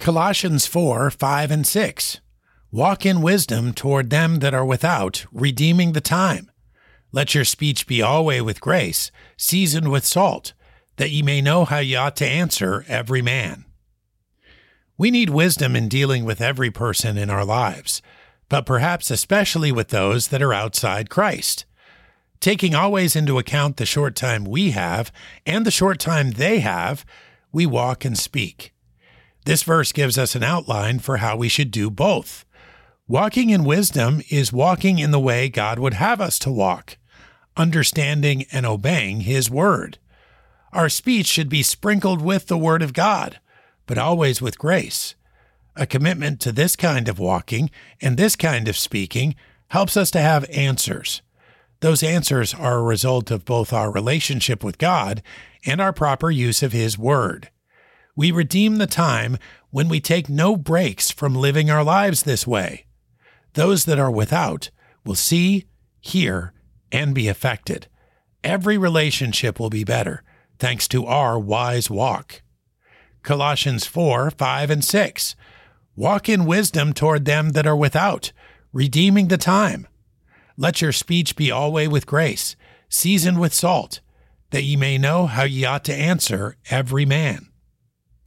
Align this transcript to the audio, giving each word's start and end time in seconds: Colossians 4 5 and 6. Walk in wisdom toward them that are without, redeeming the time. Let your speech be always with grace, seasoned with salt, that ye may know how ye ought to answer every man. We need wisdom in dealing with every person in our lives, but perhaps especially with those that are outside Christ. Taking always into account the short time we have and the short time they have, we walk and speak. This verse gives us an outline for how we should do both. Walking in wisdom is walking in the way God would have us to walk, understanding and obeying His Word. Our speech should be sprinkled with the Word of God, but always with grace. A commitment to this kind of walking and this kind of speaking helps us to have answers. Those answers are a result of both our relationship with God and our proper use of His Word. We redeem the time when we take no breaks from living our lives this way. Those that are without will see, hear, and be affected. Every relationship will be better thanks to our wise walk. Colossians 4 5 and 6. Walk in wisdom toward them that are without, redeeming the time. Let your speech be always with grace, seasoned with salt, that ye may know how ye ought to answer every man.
Colossians 0.00 0.66
4 0.66 1.10
5 1.10 1.50
and 1.50 1.66
6. 1.66 2.20
Walk 2.72 3.04
in 3.04 3.20
wisdom 3.20 3.74
toward 3.74 4.08
them 4.08 4.36
that 4.36 4.54
are 4.54 4.64
without, 4.64 5.26
redeeming 5.30 5.92
the 5.92 6.00
time. 6.00 6.50
Let 7.12 7.34
your 7.34 7.44
speech 7.44 7.86
be 7.86 8.00
always 8.00 8.40
with 8.40 8.62
grace, 8.62 9.10
seasoned 9.36 9.90
with 9.90 10.06
salt, 10.06 10.54
that 10.96 11.10
ye 11.10 11.20
may 11.20 11.42
know 11.42 11.66
how 11.66 11.80
ye 11.80 11.96
ought 11.96 12.16
to 12.16 12.26
answer 12.26 12.82
every 12.88 13.20
man. 13.20 13.66
We 14.96 15.10
need 15.10 15.28
wisdom 15.28 15.76
in 15.76 15.90
dealing 15.90 16.24
with 16.24 16.40
every 16.40 16.70
person 16.70 17.18
in 17.18 17.28
our 17.28 17.44
lives, 17.44 18.00
but 18.48 18.64
perhaps 18.64 19.10
especially 19.10 19.70
with 19.70 19.88
those 19.88 20.28
that 20.28 20.40
are 20.40 20.54
outside 20.54 21.10
Christ. 21.10 21.66
Taking 22.40 22.74
always 22.74 23.14
into 23.14 23.38
account 23.38 23.76
the 23.76 23.84
short 23.84 24.16
time 24.16 24.46
we 24.46 24.70
have 24.70 25.12
and 25.44 25.66
the 25.66 25.70
short 25.70 25.98
time 25.98 26.30
they 26.30 26.60
have, 26.60 27.04
we 27.52 27.66
walk 27.66 28.06
and 28.06 28.18
speak. 28.18 28.72
This 29.50 29.64
verse 29.64 29.90
gives 29.90 30.16
us 30.16 30.36
an 30.36 30.44
outline 30.44 31.00
for 31.00 31.16
how 31.16 31.36
we 31.36 31.48
should 31.48 31.72
do 31.72 31.90
both. 31.90 32.44
Walking 33.08 33.50
in 33.50 33.64
wisdom 33.64 34.22
is 34.30 34.52
walking 34.52 35.00
in 35.00 35.10
the 35.10 35.18
way 35.18 35.48
God 35.48 35.80
would 35.80 35.94
have 35.94 36.20
us 36.20 36.38
to 36.38 36.52
walk, 36.52 36.98
understanding 37.56 38.44
and 38.52 38.64
obeying 38.64 39.22
His 39.22 39.50
Word. 39.50 39.98
Our 40.72 40.88
speech 40.88 41.26
should 41.26 41.48
be 41.48 41.64
sprinkled 41.64 42.22
with 42.22 42.46
the 42.46 42.56
Word 42.56 42.80
of 42.80 42.92
God, 42.92 43.40
but 43.86 43.98
always 43.98 44.40
with 44.40 44.56
grace. 44.56 45.16
A 45.74 45.84
commitment 45.84 46.38
to 46.42 46.52
this 46.52 46.76
kind 46.76 47.08
of 47.08 47.18
walking 47.18 47.72
and 48.00 48.16
this 48.16 48.36
kind 48.36 48.68
of 48.68 48.78
speaking 48.78 49.34
helps 49.70 49.96
us 49.96 50.12
to 50.12 50.20
have 50.20 50.48
answers. 50.50 51.22
Those 51.80 52.04
answers 52.04 52.54
are 52.54 52.78
a 52.78 52.82
result 52.84 53.32
of 53.32 53.44
both 53.44 53.72
our 53.72 53.90
relationship 53.90 54.62
with 54.62 54.78
God 54.78 55.24
and 55.66 55.80
our 55.80 55.92
proper 55.92 56.30
use 56.30 56.62
of 56.62 56.70
His 56.70 56.96
Word. 56.96 57.50
We 58.20 58.32
redeem 58.32 58.76
the 58.76 58.86
time 58.86 59.38
when 59.70 59.88
we 59.88 59.98
take 59.98 60.28
no 60.28 60.54
breaks 60.54 61.10
from 61.10 61.34
living 61.34 61.70
our 61.70 61.82
lives 61.82 62.22
this 62.22 62.46
way. 62.46 62.84
Those 63.54 63.86
that 63.86 63.98
are 63.98 64.10
without 64.10 64.68
will 65.06 65.14
see, 65.14 65.64
hear, 66.02 66.52
and 66.92 67.14
be 67.14 67.28
affected. 67.28 67.86
Every 68.44 68.76
relationship 68.76 69.58
will 69.58 69.70
be 69.70 69.84
better 69.84 70.22
thanks 70.58 70.86
to 70.88 71.06
our 71.06 71.38
wise 71.38 71.88
walk. 71.88 72.42
Colossians 73.22 73.86
4 73.86 74.32
5 74.32 74.70
and 74.70 74.84
6. 74.84 75.34
Walk 75.96 76.28
in 76.28 76.44
wisdom 76.44 76.92
toward 76.92 77.24
them 77.24 77.52
that 77.52 77.66
are 77.66 77.74
without, 77.74 78.32
redeeming 78.70 79.28
the 79.28 79.38
time. 79.38 79.88
Let 80.58 80.82
your 80.82 80.92
speech 80.92 81.36
be 81.36 81.50
always 81.50 81.88
with 81.88 82.04
grace, 82.04 82.54
seasoned 82.90 83.40
with 83.40 83.54
salt, 83.54 84.00
that 84.50 84.64
ye 84.64 84.76
may 84.76 84.98
know 84.98 85.24
how 85.24 85.44
ye 85.44 85.64
ought 85.64 85.84
to 85.84 85.94
answer 85.94 86.58
every 86.68 87.06
man. 87.06 87.49